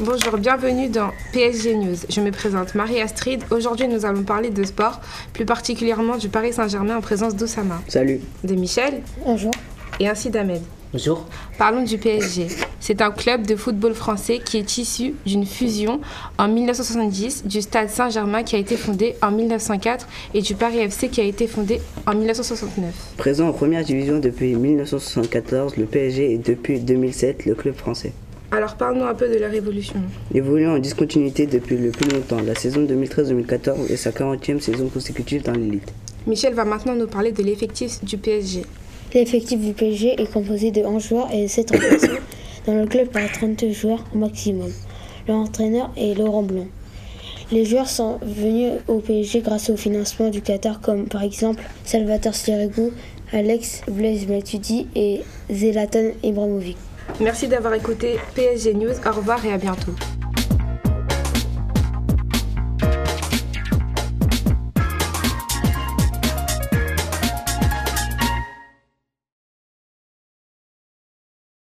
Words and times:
Bonjour, 0.00 0.36
bienvenue 0.38 0.88
dans 0.88 1.10
PSG 1.32 1.76
News. 1.76 1.94
Je 2.08 2.20
me 2.20 2.32
présente 2.32 2.74
Marie-Astrid. 2.74 3.44
Aujourd'hui, 3.52 3.86
nous 3.86 4.04
allons 4.04 4.24
parler 4.24 4.50
de 4.50 4.64
sport, 4.64 5.00
plus 5.32 5.44
particulièrement 5.44 6.16
du 6.16 6.28
Paris 6.28 6.52
Saint-Germain 6.52 6.96
en 6.96 7.00
présence 7.00 7.36
d'Oussama. 7.36 7.80
Salut. 7.86 8.18
De 8.42 8.56
Michel. 8.56 9.02
Bonjour. 9.24 9.52
Et 10.00 10.08
ainsi 10.08 10.30
d'Ahmed. 10.30 10.62
Bonjour. 10.92 11.28
Parlons 11.58 11.84
du 11.84 11.96
PSG. 11.98 12.48
C'est 12.80 13.02
un 13.02 13.12
club 13.12 13.46
de 13.46 13.54
football 13.54 13.94
français 13.94 14.40
qui 14.44 14.58
est 14.58 14.78
issu 14.78 15.14
d'une 15.26 15.46
fusion 15.46 16.00
en 16.38 16.48
1970 16.48 17.46
du 17.46 17.62
Stade 17.62 17.88
Saint-Germain 17.88 18.42
qui 18.42 18.56
a 18.56 18.58
été 18.58 18.76
fondé 18.76 19.14
en 19.22 19.30
1904 19.30 20.08
et 20.34 20.42
du 20.42 20.56
Paris 20.56 20.80
FC 20.80 21.08
qui 21.08 21.20
a 21.20 21.24
été 21.24 21.46
fondé 21.46 21.80
en 22.08 22.16
1969. 22.16 23.14
Présent 23.16 23.48
en 23.48 23.52
première 23.52 23.84
division 23.84 24.18
depuis 24.18 24.56
1974, 24.56 25.76
le 25.76 25.86
PSG 25.86 26.34
est 26.34 26.38
depuis 26.38 26.80
2007 26.80 27.46
le 27.46 27.54
club 27.54 27.76
français. 27.76 28.12
Alors 28.50 28.76
parlons 28.76 29.06
un 29.06 29.14
peu 29.14 29.28
de 29.28 29.38
leur 29.38 29.52
évolution. 29.52 29.96
Évoluant 30.32 30.74
en 30.74 30.78
discontinuité 30.78 31.46
depuis 31.46 31.76
le 31.76 31.90
plus 31.90 32.08
longtemps, 32.08 32.40
la 32.40 32.54
saison 32.54 32.84
2013-2014 32.84 33.90
est 33.90 33.96
sa 33.96 34.10
40e 34.10 34.60
saison 34.60 34.88
consécutive 34.88 35.42
dans 35.42 35.52
l'élite. 35.52 35.92
Michel 36.26 36.54
va 36.54 36.64
maintenant 36.64 36.94
nous 36.94 37.06
parler 37.06 37.32
de 37.32 37.42
l'effectif 37.42 38.04
du 38.04 38.16
PSG. 38.16 38.62
L'effectif 39.12 39.60
du 39.60 39.72
PSG 39.72 40.20
est 40.20 40.32
composé 40.32 40.70
de 40.70 40.82
11 40.82 41.08
joueurs 41.08 41.28
et 41.32 41.48
7 41.48 41.70
remplaçants. 41.70 42.20
Dans 42.66 42.74
le 42.74 42.86
club, 42.86 43.08
il 43.14 43.20
y 43.20 43.24
a 43.24 43.28
32 43.28 43.72
joueurs 43.72 44.04
au 44.14 44.18
maximum. 44.18 44.70
L'entraîneur 45.28 45.90
est 45.96 46.14
Laurent 46.14 46.42
Blanc. 46.42 46.66
Les 47.52 47.64
joueurs 47.64 47.88
sont 47.88 48.18
venus 48.22 48.72
au 48.88 49.00
PSG 49.00 49.40
grâce 49.40 49.68
au 49.68 49.76
financement 49.76 50.30
du 50.30 50.40
Qatar, 50.40 50.80
comme 50.80 51.06
par 51.06 51.22
exemple 51.22 51.62
Salvatore 51.84 52.34
Sirigu, 52.34 52.90
Alex 53.32 53.82
Blaise 53.88 54.26
Matuidi 54.26 54.86
et 54.96 55.20
Zlatan 55.52 56.12
Ibrahimovic. 56.22 56.76
Merci 57.20 57.48
d'avoir 57.48 57.74
écouté 57.74 58.18
PSG 58.34 58.74
News. 58.74 58.94
Au 59.06 59.12
revoir 59.12 59.44
et 59.44 59.52
à 59.52 59.58
bientôt. 59.58 59.92